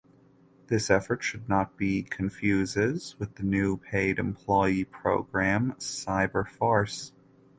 [0.65, 7.11] This effort should not be confuses with the new paid employee program "Cyber Force".